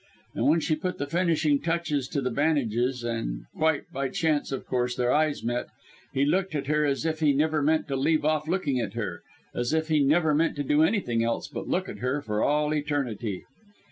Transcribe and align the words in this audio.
And 0.33 0.47
when 0.47 0.59
she 0.61 0.75
put 0.75 0.97
the 0.97 1.05
finishing 1.05 1.61
touches 1.61 2.07
to 2.07 2.21
the 2.21 2.31
bandages, 2.31 3.03
and 3.03 3.43
quite 3.55 3.83
by 3.93 4.09
chance, 4.09 4.51
of 4.51 4.65
course, 4.65 4.95
their 4.95 5.11
eyes 5.11 5.43
met, 5.43 5.67
he 6.11 6.25
looked 6.25 6.55
at 6.55 6.65
her 6.65 6.83
as 6.85 7.05
if 7.05 7.19
he 7.19 7.33
never 7.33 7.61
meant 7.61 7.87
to 7.89 7.95
leave 7.95 8.25
off 8.25 8.47
looking 8.47 8.79
at 8.79 8.93
her, 8.93 9.21
as 9.53 9.73
if 9.73 9.89
he 9.89 9.99
never 9.99 10.33
meant 10.33 10.55
to 10.55 10.63
do 10.63 10.81
anything 10.81 11.23
else 11.23 11.47
but 11.47 11.67
look 11.69 11.87
at 11.87 11.99
her 11.99 12.19
for 12.19 12.41
all 12.41 12.73
eternity. 12.73 13.43